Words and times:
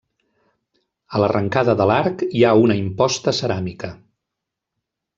A 1.17 1.21
l'arrencada 1.25 1.77
de 1.83 1.87
l'arc 1.91 2.25
hi 2.39 2.43
ha 2.49 2.57
una 2.65 2.81
imposta 2.83 3.37
ceràmica. 3.45 3.95